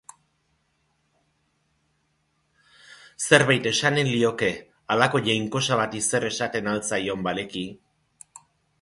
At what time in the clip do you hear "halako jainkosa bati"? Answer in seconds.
4.95-6.05